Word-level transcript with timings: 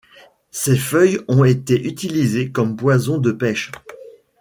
Ses 0.49 0.77
feuilles 0.77 1.19
ont 1.27 1.43
été 1.43 1.79
utilisées 1.85 2.51
comme 2.51 2.75
poison 2.75 3.19
de 3.19 3.31
pêche. 3.31 3.71